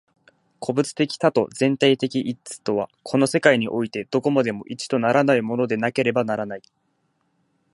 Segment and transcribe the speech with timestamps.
[0.59, 6.63] 個物的多と全体的一とは、この世界においてどこまでも一とならないものでなければならない。